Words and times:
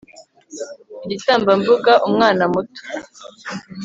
igitambambuga 1.05 1.93
umwana 2.07 2.43
muto 2.53 2.81